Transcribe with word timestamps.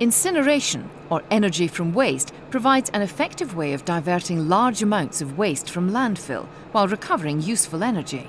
Incineration, 0.00 0.88
or 1.10 1.22
energy 1.30 1.68
from 1.68 1.92
waste, 1.92 2.32
provides 2.50 2.88
an 2.94 3.02
effective 3.02 3.54
way 3.54 3.74
of 3.74 3.84
diverting 3.84 4.48
large 4.48 4.82
amounts 4.82 5.20
of 5.20 5.36
waste 5.36 5.68
from 5.68 5.90
landfill 5.90 6.46
while 6.72 6.88
recovering 6.88 7.42
useful 7.42 7.84
energy. 7.84 8.26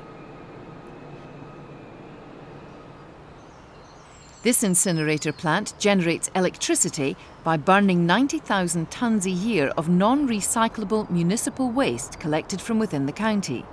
This 4.44 4.63
incinerator 4.63 5.31
plant 5.31 5.73
generates 5.79 6.29
electricity 6.36 7.15
by 7.45 7.55
burning 7.55 8.05
90,000 8.05 8.89
tonnes 8.89 9.25
a 9.25 9.29
year 9.29 9.67
of 9.77 9.88
non 9.88 10.27
recyclable 10.27 11.09
municipal 11.09 11.69
waste 11.69 12.19
collected 12.19 12.59
from 12.59 12.79
within 12.79 13.05
the 13.05 13.13
county. 13.13 13.63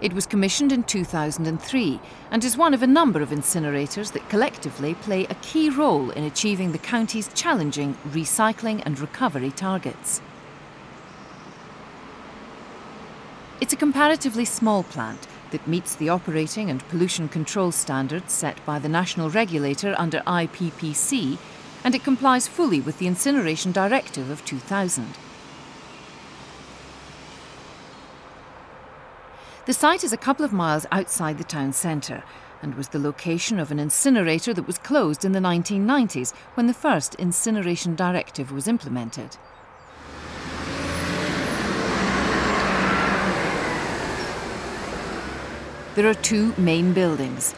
It 0.00 0.14
was 0.14 0.24
commissioned 0.24 0.72
in 0.72 0.84
2003 0.84 2.00
and 2.30 2.42
is 2.42 2.56
one 2.56 2.72
of 2.72 2.82
a 2.82 2.86
number 2.86 3.20
of 3.20 3.30
incinerators 3.30 4.12
that 4.12 4.28
collectively 4.30 4.94
play 4.94 5.24
a 5.24 5.34
key 5.36 5.68
role 5.68 6.08
in 6.10 6.24
achieving 6.24 6.72
the 6.72 6.78
county's 6.78 7.28
challenging 7.34 7.94
recycling 8.08 8.82
and 8.86 8.98
recovery 8.98 9.50
targets. 9.50 10.22
It's 13.60 13.74
a 13.74 13.76
comparatively 13.76 14.46
small 14.46 14.84
plant 14.84 15.26
that 15.50 15.68
meets 15.68 15.94
the 15.94 16.08
operating 16.08 16.70
and 16.70 16.88
pollution 16.88 17.28
control 17.28 17.70
standards 17.70 18.32
set 18.32 18.64
by 18.64 18.78
the 18.78 18.88
national 18.88 19.28
regulator 19.28 19.94
under 19.98 20.20
IPPC 20.20 21.36
and 21.84 21.94
it 21.94 22.04
complies 22.04 22.48
fully 22.48 22.80
with 22.80 22.98
the 22.98 23.06
Incineration 23.06 23.70
Directive 23.70 24.30
of 24.30 24.44
2000. 24.46 25.14
The 29.66 29.74
site 29.74 30.04
is 30.04 30.12
a 30.12 30.16
couple 30.16 30.44
of 30.44 30.54
miles 30.54 30.86
outside 30.90 31.36
the 31.36 31.44
town 31.44 31.74
centre 31.74 32.24
and 32.62 32.74
was 32.74 32.88
the 32.88 32.98
location 32.98 33.58
of 33.58 33.70
an 33.70 33.78
incinerator 33.78 34.54
that 34.54 34.66
was 34.66 34.78
closed 34.78 35.22
in 35.22 35.32
the 35.32 35.38
1990s 35.38 36.34
when 36.54 36.66
the 36.66 36.72
first 36.72 37.14
incineration 37.16 37.94
directive 37.94 38.52
was 38.52 38.66
implemented. 38.66 39.36
There 45.94 46.08
are 46.08 46.14
two 46.14 46.54
main 46.56 46.94
buildings, 46.94 47.52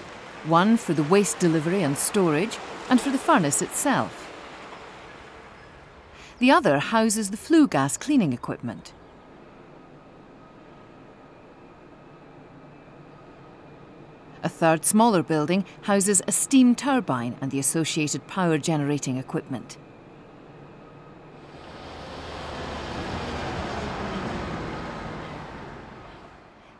one 0.44 0.76
for 0.76 0.94
the 0.94 1.04
waste 1.04 1.38
delivery 1.38 1.84
and 1.84 1.96
storage 1.96 2.58
and 2.90 3.00
for 3.00 3.10
the 3.10 3.18
furnace 3.18 3.62
itself. 3.62 4.28
The 6.40 6.50
other 6.50 6.80
houses 6.80 7.30
the 7.30 7.36
flue 7.36 7.68
gas 7.68 7.96
cleaning 7.96 8.32
equipment. 8.32 8.92
A 14.44 14.48
third 14.48 14.84
smaller 14.84 15.22
building 15.22 15.64
houses 15.82 16.20
a 16.26 16.32
steam 16.32 16.74
turbine 16.74 17.36
and 17.40 17.52
the 17.52 17.60
associated 17.60 18.26
power 18.26 18.58
generating 18.58 19.16
equipment. 19.16 19.76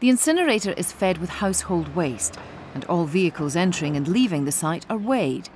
The 0.01 0.09
incinerator 0.09 0.73
is 0.73 0.91
fed 0.91 1.19
with 1.19 1.31
household 1.31 1.95
waste, 1.95 2.37
and 2.75 2.85
all 2.87 3.05
vehicles 3.05 3.55
entering 3.55 3.97
and 3.97 4.09
leaving 4.09 4.45
the 4.45 4.51
site 4.51 4.85
are 4.91 4.97
weighed. 4.97 5.49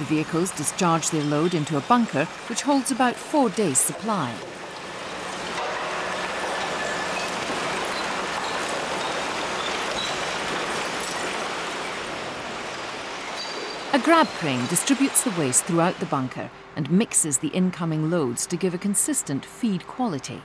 The 0.00 0.04
vehicles 0.06 0.50
discharge 0.50 1.10
their 1.10 1.22
load 1.22 1.54
into 1.54 1.76
a 1.76 1.82
bunker 1.82 2.24
which 2.48 2.62
holds 2.62 2.90
about 2.90 3.14
four 3.14 3.48
days' 3.50 3.78
supply. 3.78 4.34
A 13.94 13.98
grab 13.98 14.26
crane 14.26 14.66
distributes 14.68 15.22
the 15.22 15.38
waste 15.38 15.64
throughout 15.64 16.00
the 16.00 16.06
bunker 16.06 16.50
and 16.76 16.90
mixes 16.90 17.36
the 17.36 17.48
incoming 17.48 18.08
loads 18.08 18.46
to 18.46 18.56
give 18.56 18.72
a 18.72 18.78
consistent 18.78 19.44
feed 19.44 19.86
quality. 19.86 20.40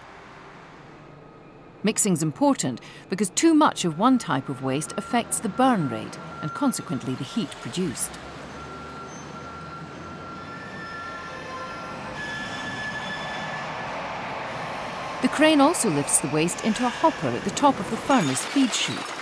Mixing's 1.81 2.21
important 2.21 2.81
because 3.09 3.29
too 3.29 3.53
much 3.53 3.85
of 3.85 3.97
one 3.97 4.17
type 4.17 4.49
of 4.49 4.63
waste 4.63 4.93
affects 4.97 5.39
the 5.39 5.47
burn 5.47 5.87
rate 5.87 6.19
and 6.41 6.53
consequently 6.53 7.15
the 7.15 7.23
heat 7.23 7.51
produced. 7.61 8.11
The 15.21 15.29
crane 15.29 15.61
also 15.61 15.89
lifts 15.89 16.19
the 16.19 16.27
waste 16.27 16.65
into 16.65 16.85
a 16.85 16.89
hopper 16.89 17.29
at 17.29 17.45
the 17.45 17.51
top 17.51 17.79
of 17.79 17.89
the 17.91 17.97
furnace 17.97 18.43
feed 18.43 18.73
chute. 18.73 19.16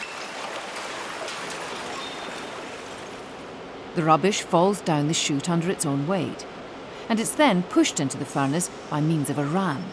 The 3.95 4.03
rubbish 4.03 4.41
falls 4.41 4.81
down 4.81 5.07
the 5.07 5.13
chute 5.13 5.50
under 5.50 5.72
its 5.72 5.85
own 5.85 6.06
weight, 6.06 6.45
and 7.07 7.17
it's 7.17 7.31
then 7.31 7.63
pushed 7.63 8.01
into 8.01 8.17
the 8.17 8.25
furnace 8.25 8.69
by 8.89 9.00
means 9.00 9.29
of 9.29 9.39
a 9.39 9.45
ram. 9.45 9.83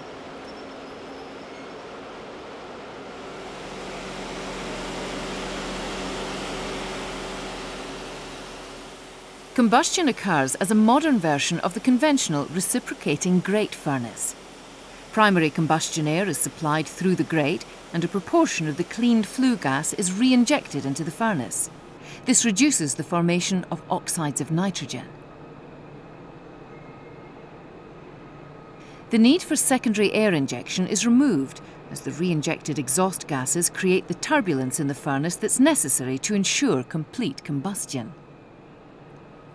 Combustion 9.55 10.09
occurs 10.09 10.57
as 10.57 10.73
a 10.73 10.75
modern 10.75 11.19
version 11.21 11.61
of 11.61 11.75
the 11.75 11.81
conventional 11.81 12.47
reciprocating 12.47 13.39
grate 13.39 13.75
furnace. 13.75 14.35
Primary 15.12 15.51
combustion 15.51 16.09
air 16.09 16.27
is 16.27 16.39
supplied 16.39 16.89
through 16.89 17.15
the 17.15 17.23
grate 17.23 17.65
and 17.93 18.03
a 18.03 18.09
proportion 18.09 18.67
of 18.67 18.79
the 18.79 18.85
cleaned 18.85 19.27
flue 19.27 19.57
gas 19.57 19.93
is 19.93 20.12
re-injected 20.12 20.85
into 20.85 21.05
the 21.05 21.11
furnace. 21.11 21.71
This 22.25 22.45
reduces 22.45 22.95
the 22.95 23.05
formation 23.05 23.65
of 23.71 23.83
oxides 23.91 24.41
of 24.41 24.51
nitrogen. 24.51 25.07
The 29.11 29.19
need 29.19 29.43
for 29.43 29.57
secondary 29.57 30.12
air 30.12 30.33
injection 30.33 30.87
is 30.87 31.05
removed 31.05 31.61
as 31.91 32.01
the 32.01 32.12
re-injected 32.12 32.79
exhaust 32.79 33.29
gases 33.29 33.69
create 33.69 34.09
the 34.09 34.15
turbulence 34.15 34.81
in 34.81 34.87
the 34.87 34.95
furnace 34.95 35.37
that's 35.37 35.61
necessary 35.61 36.19
to 36.21 36.35
ensure 36.35 36.83
complete 36.83 37.45
combustion. 37.45 38.15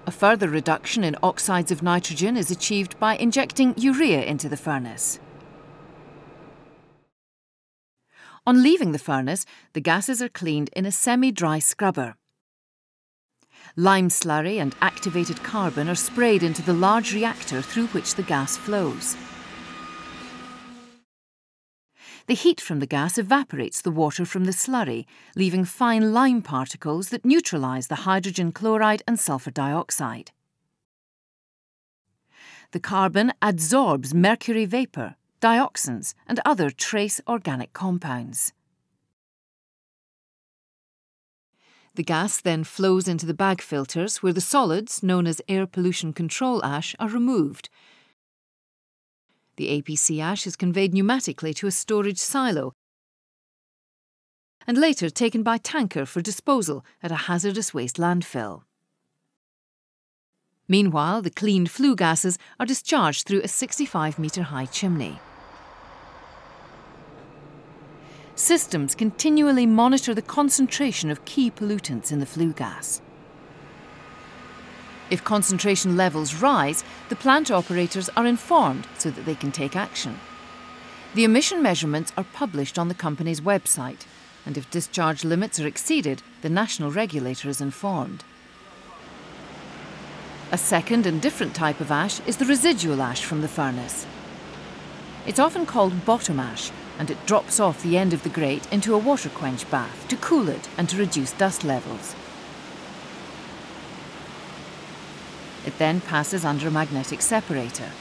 A 0.06 0.12
further 0.12 0.47
reduction 0.47 1.03
in 1.03 1.18
oxides 1.24 1.72
of 1.72 1.81
nitrogen 1.81 2.38
is 2.38 2.52
achieved 2.52 3.00
by 3.00 3.18
injecting 3.18 3.74
urea 3.78 4.24
into 4.24 4.47
the 4.47 4.56
furnace. 4.56 5.19
On 8.46 8.63
leaving 8.63 8.94
the 8.94 9.00
furnace, 9.00 9.46
the 9.74 9.81
gases 9.81 10.22
are 10.22 10.30
cleaned 10.30 10.69
in 10.74 10.86
a 10.86 10.91
semi-dry 10.91 11.59
scrubber. 11.59 12.16
Lime 13.75 14.09
slurry 14.09 14.59
and 14.61 14.75
activated 14.81 15.44
carbon 15.44 15.89
are 15.89 15.95
sprayed 15.95 16.44
into 16.44 16.61
the 16.61 16.73
large 16.73 17.13
reactor 17.13 17.61
through 17.61 17.88
which 17.88 18.16
the 18.16 18.23
gas 18.23 18.57
flows. 18.57 19.16
The 22.27 22.33
heat 22.33 22.59
from 22.59 22.79
the 22.79 22.85
gas 22.85 23.17
evaporates 23.17 23.81
the 23.81 23.91
water 23.91 24.25
from 24.25 24.44
the 24.44 24.51
slurry, 24.51 25.06
leaving 25.35 25.63
fine 25.63 26.13
lime 26.13 26.41
particles 26.41 27.07
that 27.09 27.23
neutralise 27.23 27.88
the 27.88 28.03
hydrogen 28.07 28.51
chloride 28.51 29.01
and 29.07 29.17
sulphur 29.17 29.51
dioxide. 29.51 30.31
The 32.72 32.81
carbon 32.81 33.31
adsorbs 33.41 34.13
mercury 34.13 34.66
vapour, 34.66 35.16
dioxins, 35.39 36.13
and 36.27 36.41
other 36.44 36.69
trace 36.69 37.22
organic 37.29 37.72
compounds. 37.72 38.51
The 41.97 42.03
gas 42.03 42.40
then 42.40 42.63
flows 42.63 43.09
into 43.09 43.25
the 43.25 43.34
bag 43.34 43.62
filters 43.62 44.24
where 44.24 44.31
the 44.31 44.40
solids, 44.40 45.03
known 45.03 45.28
as 45.28 45.41
air 45.50 45.68
pollution 45.68 46.13
control 46.13 46.63
ash, 46.63 46.96
are 47.00 47.09
removed 47.09 47.69
the 49.58 49.81
APC 49.81 50.22
ash 50.22 50.47
is 50.47 50.56
conveyed 50.56 50.94
pneumatically 50.94 51.53
to 51.56 51.68
a 51.68 51.72
storage 51.72 52.19
silo 52.19 52.74
and 54.66 54.78
later 54.78 55.09
taken 55.09 55.44
by 55.44 55.57
tanker 55.57 56.06
for 56.06 56.21
disposal 56.21 56.86
at 57.01 57.12
a 57.12 57.24
hazardous 57.27 57.74
waste 57.74 57.98
landfill. 57.98 58.63
Meanwhile, 60.68 61.21
the 61.21 61.30
cleaned 61.30 61.71
flue 61.71 61.95
gases 61.95 62.38
are 62.60 62.66
discharged 62.66 63.25
through 63.25 63.42
a 63.42 63.48
65 63.48 64.19
metre 64.19 64.44
high 64.44 64.66
chimney. 64.66 65.19
Systems 68.38 68.94
continually 68.94 69.66
monitor 69.66 70.13
the 70.13 70.22
concentration 70.22 71.10
of 71.10 71.25
key 71.25 71.50
pollutants 71.50 72.12
in 72.12 72.19
the 72.19 72.25
flue 72.28 72.54
gas. 72.54 73.01
If 75.10 75.24
concentration 75.24 75.98
levels 75.98 76.36
rise, 76.36 76.84
the 77.10 77.16
plant 77.16 77.50
operators 77.50 78.10
are 78.16 78.28
informed 78.28 78.86
so 79.00 79.10
that 79.10 79.25
they 79.25 79.34
can 79.34 79.51
take 79.51 79.75
action. 79.75 80.19
The 81.16 81.24
emission 81.24 81.63
measurements 81.63 82.13
are 82.16 82.25
published 82.31 82.78
on 82.78 82.89
the 82.89 82.94
company's 82.94 83.42
website, 83.42 84.06
and 84.45 84.56
if 84.56 84.69
discharge 84.69 85.25
limits 85.25 85.60
are 85.60 85.66
exceeded, 85.66 86.22
the 86.44 86.50
national 86.50 86.92
regulator 86.92 87.50
is 87.50 87.60
informed. 87.60 88.24
A 90.51 90.60
second 90.60 91.07
and 91.07 91.19
different 91.19 91.56
type 91.56 91.81
of 91.81 91.90
ash 91.90 92.19
is 92.28 92.38
the 92.38 92.45
residual 92.45 93.01
ash 93.01 93.25
from 93.25 93.42
the 93.42 93.48
furnace. 93.48 94.06
It's 95.27 95.39
often 95.39 95.65
called 95.65 96.06
bottom 96.06 96.39
ash, 96.39 96.71
and 96.97 97.12
it 97.12 97.25
drops 97.25 97.59
off 97.59 97.83
the 97.83 97.97
end 97.97 98.13
of 98.13 98.24
the 98.24 98.29
grate 98.29 98.65
into 98.71 98.95
a 98.95 98.97
water 98.97 99.27
quench 99.27 99.69
bath 99.69 100.07
to 100.07 100.15
cool 100.15 100.47
it 100.47 100.69
and 100.77 100.88
to 100.88 100.97
reduce 100.97 101.33
dust 101.33 101.65
levels. 101.65 102.15
It 105.65 105.77
then 105.77 106.00
passes 106.00 106.45
under 106.45 106.69
a 106.69 106.71
magnetic 106.71 107.21
separator. 107.21 107.91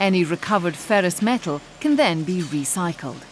Any 0.00 0.24
recovered 0.24 0.74
ferrous 0.74 1.20
metal 1.20 1.60
can 1.80 1.96
then 1.96 2.24
be 2.24 2.40
recycled. 2.40 3.22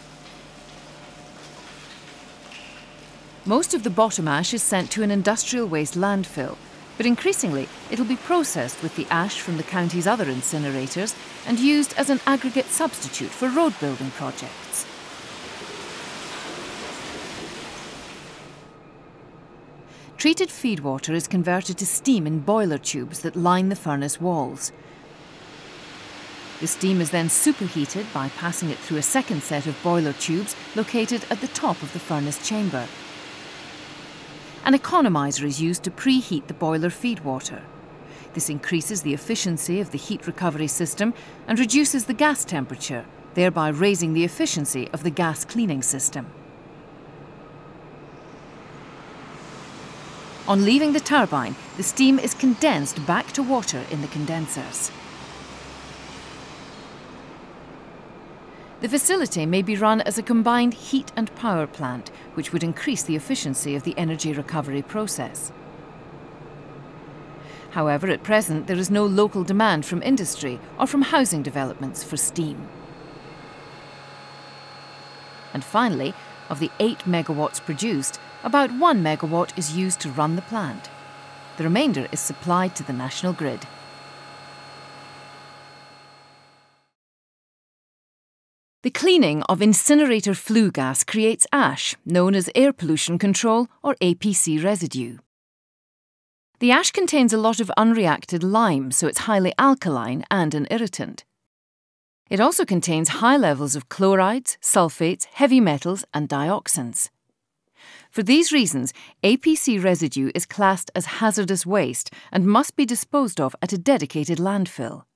Most 3.45 3.73
of 3.73 3.81
the 3.81 3.89
bottom 3.89 4.27
ash 4.27 4.53
is 4.53 4.61
sent 4.61 4.91
to 4.91 5.01
an 5.01 5.09
industrial 5.09 5.65
waste 5.65 5.95
landfill, 5.95 6.57
but 6.97 7.05
increasingly 7.05 7.69
it'll 7.89 8.05
be 8.05 8.17
processed 8.17 8.81
with 8.83 8.95
the 8.95 9.07
ash 9.09 9.39
from 9.39 9.55
the 9.57 9.63
county's 9.63 10.07
other 10.07 10.25
incinerators 10.25 11.15
and 11.45 11.59
used 11.59 11.93
as 11.97 12.09
an 12.09 12.19
aggregate 12.25 12.65
substitute 12.65 13.29
for 13.29 13.47
road 13.47 13.73
building 13.79 14.11
projects. 14.11 14.85
Treated 20.17 20.49
feed 20.49 20.79
water 20.79 21.13
is 21.13 21.27
converted 21.27 21.77
to 21.77 21.85
steam 21.85 22.25
in 22.25 22.39
boiler 22.39 22.79
tubes 22.79 23.19
that 23.19 23.35
line 23.35 23.69
the 23.69 23.75
furnace 23.75 24.19
walls. 24.19 24.71
The 26.59 26.65
steam 26.65 27.01
is 27.01 27.11
then 27.11 27.29
superheated 27.29 28.11
by 28.11 28.29
passing 28.29 28.71
it 28.71 28.79
through 28.79 28.97
a 28.97 29.03
second 29.03 29.43
set 29.43 29.67
of 29.67 29.81
boiler 29.83 30.13
tubes 30.13 30.55
located 30.75 31.23
at 31.29 31.39
the 31.39 31.47
top 31.49 31.83
of 31.83 31.93
the 31.93 31.99
furnace 31.99 32.45
chamber. 32.45 32.87
An 34.67 34.73
economiser 34.73 35.45
is 35.45 35.61
used 35.61 35.83
to 35.83 35.91
preheat 35.91 36.47
the 36.47 36.53
boiler 36.53 36.89
feed 36.89 37.21
water. 37.21 37.61
This 38.33 38.49
increases 38.49 39.01
the 39.01 39.13
efficiency 39.13 39.79
of 39.79 39.91
the 39.91 39.97
heat 39.97 40.27
recovery 40.27 40.67
system 40.67 41.13
and 41.47 41.57
reduces 41.57 42.03
the 42.03 42.13
gas 42.13 42.43
temperature, 42.43 43.05
thereby 43.33 43.69
raising 43.69 44.11
the 44.11 44.25
efficiency 44.25 44.89
of 44.91 45.03
the 45.03 45.09
gas 45.09 45.45
cleaning 45.45 45.81
system. 45.81 46.25
On 50.49 50.65
leaving 50.65 50.91
the 50.91 50.99
turbine, 50.99 51.55
the 51.77 51.83
steam 51.83 52.19
is 52.19 52.33
condensed 52.33 53.05
back 53.07 53.31
to 53.31 53.43
water 53.43 53.85
in 53.89 54.01
the 54.01 54.09
condensers. 54.09 54.91
The 58.79 58.89
facility 58.89 59.47
may 59.47 59.63
be 59.63 59.75
run 59.75 60.01
as 60.01 60.19
a 60.19 60.23
combined 60.23 60.75
heat 60.75 61.11
and 61.15 61.33
power 61.35 61.65
plant, 61.65 62.09
which 62.35 62.53
would 62.53 62.63
increase 62.63 63.01
the 63.01 63.15
efficiency 63.15 63.75
of 63.75 63.83
the 63.83 63.97
energy 63.97 64.33
recovery 64.33 64.83
process. 64.83 65.51
However, 67.71 68.07
at 68.07 68.21
present 68.21 68.67
there 68.67 68.77
is 68.77 68.91
no 68.91 69.05
local 69.05 69.43
demand 69.43 69.85
from 69.85 70.03
industry 70.03 70.59
or 70.79 70.85
from 70.85 71.01
housing 71.01 71.41
developments 71.41 72.03
for 72.03 72.17
steam. 72.17 72.69
And 75.53 75.63
finally, 75.63 76.13
of 76.47 76.59
the 76.59 76.71
8 76.79 76.99
megawatts 76.99 77.63
produced, 77.63 78.19
about 78.43 78.71
1 78.71 79.03
megawatt 79.03 79.57
is 79.57 79.75
used 79.75 79.99
to 80.01 80.11
run 80.11 80.35
the 80.35 80.41
plant. 80.43 80.91
The 81.57 81.63
remainder 81.63 82.07
is 82.11 82.19
supplied 82.19 82.75
to 82.75 82.83
the 82.83 82.93
national 82.93 83.33
grid. 83.33 83.65
The 88.83 88.91
cleaning 88.91 89.41
of 89.43 89.59
incinerator 89.59 90.35
flue 90.35 90.71
gas 90.71 91.03
creates 91.03 91.47
ash, 91.51 91.95
known 92.05 92.35
as 92.35 92.49
air 92.53 92.71
pollution 92.71 93.17
control 93.17 93.67
or 93.81 93.95
APC 93.95 94.63
residue. 94.63 95.17
The 96.59 96.71
ash 96.71 96.91
contains 96.91 97.33
a 97.33 97.39
lot 97.39 97.59
of 97.59 97.71
unreacted 97.75 98.43
lime, 98.43 98.91
so 98.91 99.07
it's 99.07 99.25
highly 99.25 99.51
alkaline 99.57 100.25
and 100.29 100.53
an 100.53 100.67
irritant. 100.69 101.25
It 102.29 102.39
also 102.39 102.65
contains 102.65 103.09
high 103.09 103.37
levels 103.37 103.75
of 103.75 103.89
chlorides, 103.89 104.59
sulfates, 104.61 105.25
heavy 105.25 105.59
metals, 105.59 106.05
and 106.13 106.29
dioxins. 106.29 107.09
For 108.11 108.21
these 108.21 108.51
reasons, 108.51 108.93
APC 109.23 109.83
residue 109.83 110.31
is 110.35 110.45
classed 110.45 110.91
as 110.93 111.17
hazardous 111.17 111.65
waste 111.65 112.13
and 112.31 112.45
must 112.45 112.75
be 112.75 112.85
disposed 112.85 113.41
of 113.41 113.55
at 113.61 113.73
a 113.73 113.77
dedicated 113.77 114.37
landfill. 114.37 115.06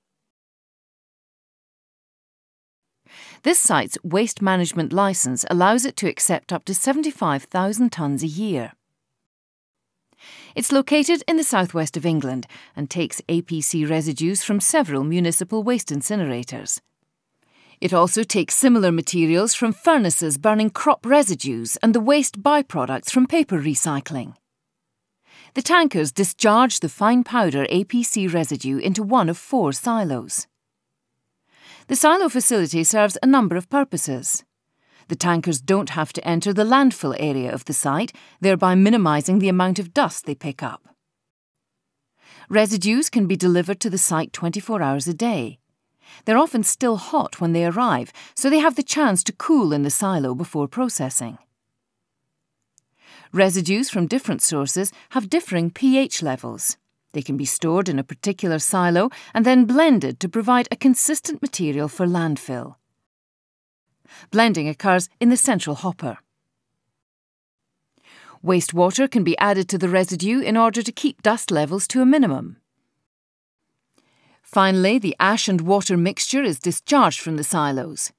This 3.43 3.59
site's 3.59 3.97
waste 4.03 4.41
management 4.41 4.93
licence 4.93 5.45
allows 5.49 5.85
it 5.85 5.95
to 5.97 6.09
accept 6.09 6.53
up 6.53 6.65
to 6.65 6.73
75,000 6.73 7.91
tonnes 7.91 8.23
a 8.23 8.27
year. 8.27 8.73
It's 10.55 10.71
located 10.71 11.23
in 11.27 11.37
the 11.37 11.43
southwest 11.43 11.97
of 11.97 12.05
England 12.05 12.45
and 12.75 12.89
takes 12.89 13.21
APC 13.21 13.89
residues 13.89 14.43
from 14.43 14.59
several 14.59 15.03
municipal 15.03 15.63
waste 15.63 15.89
incinerators. 15.89 16.79
It 17.79 17.93
also 17.93 18.23
takes 18.23 18.53
similar 18.53 18.91
materials 18.91 19.55
from 19.55 19.73
furnaces 19.73 20.37
burning 20.37 20.69
crop 20.69 21.03
residues 21.05 21.77
and 21.77 21.95
the 21.95 21.99
waste 21.99 22.43
byproducts 22.43 23.09
from 23.09 23.25
paper 23.25 23.59
recycling. 23.59 24.35
The 25.55 25.63
tankers 25.63 26.11
discharge 26.11 26.79
the 26.79 26.89
fine 26.89 27.23
powder 27.23 27.65
APC 27.65 28.31
residue 28.31 28.77
into 28.77 29.03
one 29.03 29.29
of 29.29 29.37
four 29.37 29.73
silos. 29.73 30.47
The 31.91 31.97
silo 31.97 32.29
facility 32.29 32.85
serves 32.85 33.17
a 33.21 33.27
number 33.27 33.57
of 33.57 33.69
purposes. 33.69 34.45
The 35.09 35.15
tankers 35.17 35.59
don't 35.59 35.89
have 35.89 36.13
to 36.13 36.25
enter 36.25 36.53
the 36.53 36.63
landfill 36.63 37.17
area 37.19 37.53
of 37.53 37.65
the 37.65 37.73
site, 37.73 38.13
thereby 38.39 38.75
minimising 38.75 39.39
the 39.39 39.49
amount 39.49 39.77
of 39.77 39.93
dust 39.93 40.25
they 40.25 40.33
pick 40.33 40.63
up. 40.63 40.95
Residues 42.47 43.09
can 43.09 43.27
be 43.27 43.35
delivered 43.35 43.81
to 43.81 43.89
the 43.89 43.97
site 43.97 44.31
24 44.31 44.81
hours 44.81 45.05
a 45.05 45.13
day. 45.13 45.59
They're 46.23 46.37
often 46.37 46.63
still 46.63 46.95
hot 46.95 47.41
when 47.41 47.51
they 47.51 47.65
arrive, 47.65 48.13
so 48.37 48.49
they 48.49 48.59
have 48.59 48.77
the 48.77 48.83
chance 48.83 49.21
to 49.25 49.33
cool 49.33 49.73
in 49.73 49.83
the 49.83 49.89
silo 49.89 50.33
before 50.33 50.69
processing. 50.69 51.39
Residues 53.33 53.89
from 53.89 54.07
different 54.07 54.41
sources 54.41 54.93
have 55.09 55.29
differing 55.29 55.69
pH 55.69 56.23
levels. 56.23 56.77
They 57.13 57.21
can 57.21 57.37
be 57.37 57.45
stored 57.45 57.89
in 57.89 57.99
a 57.99 58.03
particular 58.03 58.59
silo 58.59 59.09
and 59.33 59.45
then 59.45 59.65
blended 59.65 60.19
to 60.19 60.29
provide 60.29 60.67
a 60.71 60.75
consistent 60.75 61.41
material 61.41 61.87
for 61.87 62.05
landfill. 62.05 62.75
Blending 64.29 64.67
occurs 64.67 65.09
in 65.19 65.29
the 65.29 65.37
central 65.37 65.75
hopper. 65.75 66.17
Wastewater 68.43 69.09
can 69.09 69.23
be 69.23 69.37
added 69.37 69.69
to 69.69 69.77
the 69.77 69.89
residue 69.89 70.39
in 70.39 70.57
order 70.57 70.81
to 70.81 70.91
keep 70.91 71.21
dust 71.21 71.51
levels 71.51 71.87
to 71.87 72.01
a 72.01 72.05
minimum. 72.05 72.57
Finally, 74.41 74.99
the 74.99 75.15
ash 75.19 75.47
and 75.47 75.61
water 75.61 75.95
mixture 75.95 76.43
is 76.43 76.59
discharged 76.59 77.19
from 77.19 77.37
the 77.37 77.43
silos. 77.43 78.11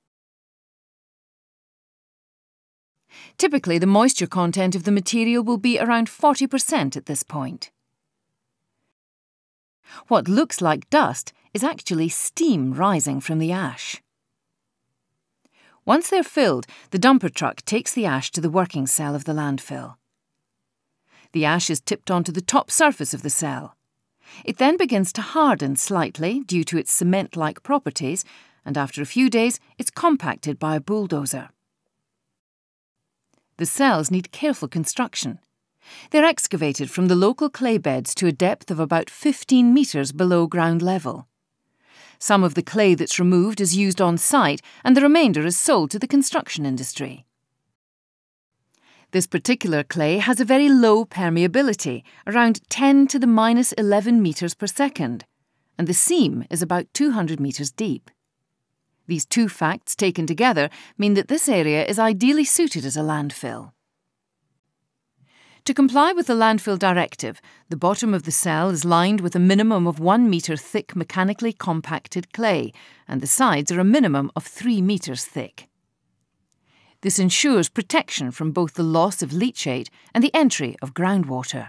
Typically, 3.37 3.79
the 3.79 3.87
moisture 3.87 4.27
content 4.27 4.75
of 4.75 4.85
the 4.85 4.93
material 4.93 5.43
will 5.43 5.59
be 5.59 5.79
around 5.79 6.09
40% 6.09 6.97
at 6.97 7.07
this 7.07 7.23
point. 7.23 7.71
What 10.09 10.29
looks 10.29 10.61
like 10.61 10.91
dust 10.91 11.33
is 11.53 11.65
actually 11.65 12.09
steam 12.09 12.73
rising 12.73 13.21
from 13.21 13.39
the 13.39 13.53
ash. 13.53 14.03
Once 15.85 16.09
they're 16.09 16.23
filled, 16.23 16.67
the 16.91 16.99
dumper 16.99 17.33
truck 17.33 17.65
takes 17.65 17.93
the 17.93 18.07
ash 18.07 18.31
to 18.31 18.41
the 18.41 18.51
working 18.51 18.87
cell 18.87 19.15
of 19.15 19.25
the 19.25 19.33
landfill. 19.33 19.97
The 21.33 21.45
ash 21.45 21.71
is 21.71 21.81
tipped 21.81 22.11
onto 22.11 22.31
the 22.31 22.41
top 22.41 22.71
surface 22.71 23.13
of 23.13 23.23
the 23.23 23.31
cell. 23.31 23.77
It 24.45 24.59
then 24.59 24.77
begins 24.77 25.13
to 25.15 25.23
harden 25.23 25.77
slightly 25.77 26.41
due 26.41 26.65
to 26.65 26.79
its 26.79 26.93
cement 26.93 27.37
like 27.37 27.63
properties, 27.63 28.25
and 28.65 28.79
after 28.79 29.03
a 29.03 29.07
few 29.07 29.29
days, 29.29 29.59
it's 29.79 29.91
compacted 29.91 30.59
by 30.59 30.77
a 30.77 30.81
bulldozer. 30.81 31.51
The 33.57 33.67
cells 33.67 34.11
need 34.11 34.33
careful 34.33 34.69
construction. 34.69 35.41
They're 36.11 36.25
excavated 36.25 36.91
from 36.91 37.09
the 37.09 37.17
local 37.17 37.51
clay 37.51 37.79
beds 37.79 38.15
to 38.17 38.27
a 38.27 38.33
depth 38.33 38.71
of 38.71 38.81
about 38.81 39.11
15 39.11 39.73
metres 39.73 40.13
below 40.13 40.47
ground 40.47 40.83
level. 40.83 41.29
Some 42.19 42.45
of 42.45 42.55
the 42.55 42.63
clay 42.63 42.95
that's 42.95 43.19
removed 43.19 43.61
is 43.61 43.77
used 43.77 44.01
on 44.01 44.17
site, 44.17 44.63
and 44.85 44.97
the 44.97 45.01
remainder 45.01 45.45
is 45.45 45.59
sold 45.59 45.91
to 45.91 45.99
the 45.99 46.07
construction 46.07 46.65
industry. 46.65 47.27
This 49.11 49.27
particular 49.27 49.83
clay 49.83 50.19
has 50.19 50.41
a 50.41 50.45
very 50.45 50.69
low 50.69 51.05
permeability, 51.05 52.03
around 52.27 52.61
10 52.71 53.09
to 53.09 53.19
the 53.19 53.27
minus 53.27 53.73
11 53.73 54.23
metres 54.23 54.55
per 54.55 54.67
second, 54.67 55.27
and 55.77 55.87
the 55.87 55.95
seam 55.95 56.47
is 56.49 56.63
about 56.63 56.87
200 56.95 57.41
metres 57.41 57.71
deep. 57.71 58.11
These 59.07 59.27
two 59.27 59.49
facts 59.49 59.97
taken 59.97 60.27
together 60.27 60.71
mean 60.97 61.15
that 61.15 61.29
this 61.29 61.49
area 61.49 61.85
is 61.85 61.99
ideally 61.99 62.45
suited 62.45 62.85
as 62.85 62.97
a 62.97 63.01
landfill. 63.01 63.73
To 65.67 65.75
comply 65.75 66.13
with 66.13 66.27
the 66.27 66.35
landfill 66.35 66.77
directive, 66.77 67.41
the 67.69 67.77
bottom 67.77 68.15
of 68.15 68.25
the 68.25 68.33
cell 68.33 68.71
is 68.71 68.85
lined 68.85 69.21
with 69.21 69.37
a 69.37 69.39
minimum 69.39 69.87
of 69.87 70.01
one 70.01 70.29
metre 70.29 70.57
thick 70.57 70.97
mechanically 70.97 71.53
compacted 71.53 72.33
clay, 72.33 72.73
and 73.07 73.21
the 73.21 73.29
sides 73.29 73.71
are 73.71 73.79
a 73.79 73.85
minimum 73.85 74.33
of 74.35 74.45
three 74.45 74.83
metres 74.83 75.25
thick. 75.25 75.69
This 77.03 77.21
ensures 77.21 77.69
protection 77.69 78.33
from 78.33 78.51
both 78.51 78.75
the 78.75 78.83
loss 78.83 79.23
of 79.23 79.31
leachate 79.31 79.89
and 80.13 80.25
the 80.25 80.35
entry 80.35 80.75
of 80.83 80.95
groundwater. 80.95 81.69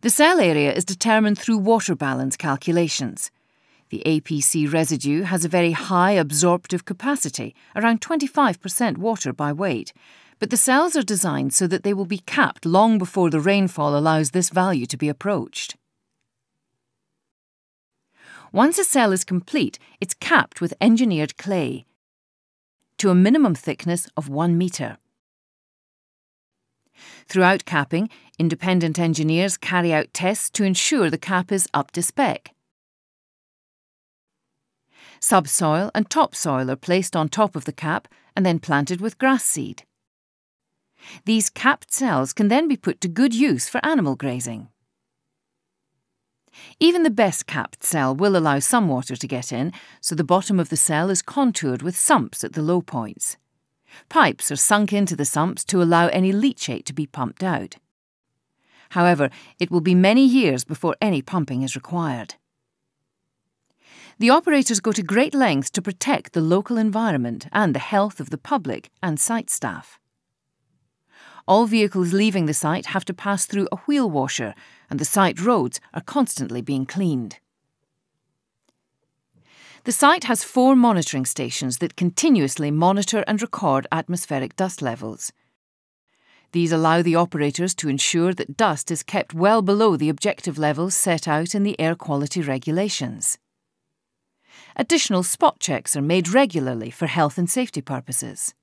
The 0.00 0.10
cell 0.10 0.40
area 0.40 0.72
is 0.72 0.84
determined 0.84 1.38
through 1.38 1.58
water 1.58 1.94
balance 1.94 2.36
calculations. 2.36 3.30
The 3.90 4.02
APC 4.06 4.72
residue 4.72 5.22
has 5.22 5.44
a 5.44 5.48
very 5.48 5.72
high 5.72 6.12
absorptive 6.12 6.84
capacity, 6.84 7.56
around 7.74 8.00
25% 8.00 8.98
water 8.98 9.32
by 9.32 9.52
weight, 9.52 9.92
but 10.38 10.50
the 10.50 10.56
cells 10.56 10.94
are 10.94 11.02
designed 11.02 11.52
so 11.52 11.66
that 11.66 11.82
they 11.82 11.92
will 11.92 12.06
be 12.06 12.18
capped 12.18 12.64
long 12.64 12.98
before 12.98 13.30
the 13.30 13.40
rainfall 13.40 13.98
allows 13.98 14.30
this 14.30 14.48
value 14.48 14.86
to 14.86 14.96
be 14.96 15.08
approached. 15.08 15.76
Once 18.52 18.78
a 18.78 18.84
cell 18.84 19.10
is 19.10 19.24
complete, 19.24 19.78
it's 20.00 20.14
capped 20.14 20.60
with 20.60 20.74
engineered 20.80 21.36
clay 21.36 21.84
to 22.96 23.10
a 23.10 23.14
minimum 23.14 23.56
thickness 23.56 24.08
of 24.16 24.28
1 24.28 24.56
metre. 24.56 24.98
Throughout 27.26 27.64
capping, 27.64 28.08
independent 28.38 29.00
engineers 29.00 29.56
carry 29.56 29.92
out 29.92 30.14
tests 30.14 30.50
to 30.50 30.64
ensure 30.64 31.10
the 31.10 31.18
cap 31.18 31.50
is 31.50 31.68
up 31.74 31.90
to 31.92 32.02
spec. 32.02 32.54
Subsoil 35.20 35.90
and 35.94 36.08
topsoil 36.08 36.70
are 36.70 36.76
placed 36.76 37.14
on 37.14 37.28
top 37.28 37.54
of 37.54 37.66
the 37.66 37.72
cap 37.72 38.08
and 38.34 38.44
then 38.44 38.58
planted 38.58 39.00
with 39.00 39.18
grass 39.18 39.44
seed. 39.44 39.84
These 41.24 41.50
capped 41.50 41.92
cells 41.92 42.32
can 42.32 42.48
then 42.48 42.68
be 42.68 42.76
put 42.76 43.00
to 43.02 43.08
good 43.08 43.34
use 43.34 43.68
for 43.68 43.84
animal 43.84 44.16
grazing. 44.16 44.68
Even 46.78 47.02
the 47.02 47.10
best 47.10 47.46
capped 47.46 47.84
cell 47.84 48.14
will 48.14 48.36
allow 48.36 48.58
some 48.58 48.88
water 48.88 49.16
to 49.16 49.28
get 49.28 49.52
in, 49.52 49.72
so 50.00 50.14
the 50.14 50.24
bottom 50.24 50.58
of 50.58 50.68
the 50.68 50.76
cell 50.76 51.10
is 51.10 51.22
contoured 51.22 51.82
with 51.82 51.96
sumps 51.96 52.42
at 52.42 52.54
the 52.54 52.62
low 52.62 52.80
points. 52.80 53.36
Pipes 54.08 54.50
are 54.50 54.56
sunk 54.56 54.92
into 54.92 55.16
the 55.16 55.24
sumps 55.24 55.64
to 55.64 55.82
allow 55.82 56.08
any 56.08 56.32
leachate 56.32 56.84
to 56.84 56.92
be 56.92 57.06
pumped 57.06 57.42
out. 57.42 57.76
However, 58.90 59.30
it 59.58 59.70
will 59.70 59.80
be 59.80 59.94
many 59.94 60.24
years 60.24 60.64
before 60.64 60.96
any 61.00 61.22
pumping 61.22 61.62
is 61.62 61.76
required. 61.76 62.34
The 64.20 64.28
operators 64.28 64.80
go 64.80 64.92
to 64.92 65.02
great 65.02 65.34
lengths 65.34 65.70
to 65.70 65.80
protect 65.80 66.34
the 66.34 66.42
local 66.42 66.76
environment 66.76 67.46
and 67.52 67.74
the 67.74 67.78
health 67.78 68.20
of 68.20 68.28
the 68.28 68.36
public 68.36 68.90
and 69.02 69.18
site 69.18 69.48
staff. 69.48 69.98
All 71.48 71.64
vehicles 71.64 72.12
leaving 72.12 72.44
the 72.44 72.52
site 72.52 72.84
have 72.92 73.06
to 73.06 73.14
pass 73.14 73.46
through 73.46 73.66
a 73.72 73.78
wheel 73.86 74.10
washer, 74.10 74.54
and 74.90 74.98
the 74.98 75.06
site 75.06 75.40
roads 75.40 75.80
are 75.94 76.02
constantly 76.02 76.60
being 76.60 76.84
cleaned. 76.84 77.38
The 79.84 79.92
site 79.92 80.24
has 80.24 80.44
four 80.44 80.76
monitoring 80.76 81.24
stations 81.24 81.78
that 81.78 81.96
continuously 81.96 82.70
monitor 82.70 83.24
and 83.26 83.40
record 83.40 83.86
atmospheric 83.90 84.54
dust 84.54 84.82
levels. 84.82 85.32
These 86.52 86.72
allow 86.72 87.00
the 87.00 87.14
operators 87.16 87.74
to 87.76 87.88
ensure 87.88 88.34
that 88.34 88.58
dust 88.58 88.90
is 88.90 89.02
kept 89.02 89.32
well 89.32 89.62
below 89.62 89.96
the 89.96 90.10
objective 90.10 90.58
levels 90.58 90.94
set 90.94 91.26
out 91.26 91.54
in 91.54 91.62
the 91.62 91.80
air 91.80 91.94
quality 91.94 92.42
regulations. 92.42 93.38
Additional 94.76 95.22
spot 95.22 95.58
checks 95.58 95.96
are 95.96 96.02
made 96.02 96.28
regularly 96.28 96.90
for 96.90 97.06
health 97.06 97.38
and 97.38 97.50
safety 97.50 97.80
purposes. 97.80 98.54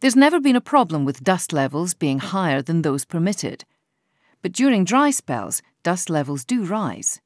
There's 0.00 0.16
never 0.16 0.40
been 0.40 0.56
a 0.56 0.62
problem 0.62 1.04
with 1.04 1.22
dust 1.22 1.52
levels 1.52 1.92
being 1.92 2.20
higher 2.20 2.62
than 2.62 2.80
those 2.80 3.04
permitted, 3.04 3.66
but 4.40 4.52
during 4.52 4.84
dry 4.84 5.10
spells, 5.10 5.60
dust 5.82 6.08
levels 6.08 6.44
do 6.46 6.64
rise. 6.64 7.20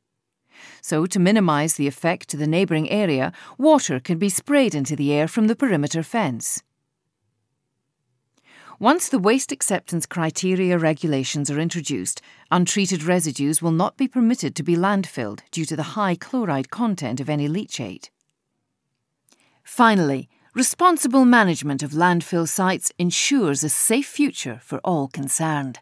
So, 0.81 1.07
to 1.07 1.21
minimise 1.21 1.75
the 1.75 1.87
effect 1.87 2.29
to 2.31 2.37
the 2.37 2.49
neighbouring 2.49 2.91
area, 2.91 3.33
water 3.59 4.01
can 4.01 4.19
be 4.19 4.29
sprayed 4.29 4.75
into 4.75 4.97
the 4.97 5.13
air 5.13 5.29
from 5.29 5.47
the 5.47 5.57
perimeter 5.57 6.03
fence. 6.03 6.64
Once 8.85 9.09
the 9.09 9.19
waste 9.19 9.51
acceptance 9.51 10.05
criteria 10.05 10.77
regulations 10.77 11.51
are 11.51 11.59
introduced, 11.59 12.21
untreated 12.51 13.03
residues 13.03 13.63
will 13.63 13.71
not 13.71 13.97
be 13.97 14.07
permitted 14.07 14.55
to 14.55 14.63
be 14.63 14.77
landfilled 14.77 15.41
due 15.51 15.65
to 15.65 15.75
the 15.75 15.95
high 15.97 16.15
chloride 16.15 16.71
content 16.71 17.19
of 17.19 17.31
any 17.31 17.49
leachate. 17.49 18.11
Finally, 19.63 20.29
responsible 20.53 21.25
management 21.25 21.83
of 21.83 21.93
landfill 21.93 22.47
sites 22.47 22.93
ensures 22.99 23.65
a 23.65 23.71
safe 23.71 24.07
future 24.07 24.61
for 24.63 24.81
all 24.81 25.09
concerned. 25.09 25.79